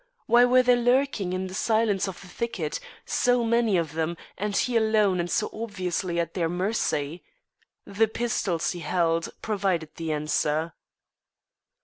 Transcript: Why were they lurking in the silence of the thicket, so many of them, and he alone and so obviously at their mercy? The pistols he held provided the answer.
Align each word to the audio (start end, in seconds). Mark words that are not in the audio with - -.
Why 0.25 0.45
were 0.45 0.63
they 0.63 0.75
lurking 0.75 1.31
in 1.31 1.45
the 1.45 1.53
silence 1.53 2.07
of 2.07 2.19
the 2.21 2.27
thicket, 2.27 2.79
so 3.05 3.43
many 3.43 3.77
of 3.77 3.93
them, 3.93 4.17
and 4.35 4.57
he 4.57 4.75
alone 4.75 5.19
and 5.19 5.29
so 5.29 5.47
obviously 5.53 6.19
at 6.19 6.33
their 6.33 6.49
mercy? 6.49 7.23
The 7.85 8.07
pistols 8.07 8.71
he 8.71 8.79
held 8.79 9.29
provided 9.43 9.93
the 9.97 10.11
answer. 10.11 10.73